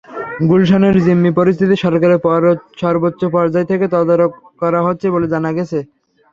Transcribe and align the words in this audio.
গুলশানের 0.49 0.95
জিম্মি 1.05 1.31
পরিস্থিতি 1.39 1.75
সরকারের 1.83 2.19
সর্বোচ্চ 2.81 3.21
পর্যায় 3.35 3.69
থেকে 3.71 3.85
তদারক 3.93 4.31
করা 4.61 4.79
হচ্ছে 4.87 5.07
বলে 5.13 5.27
জানা 5.33 5.51
গেছে। 5.57 5.79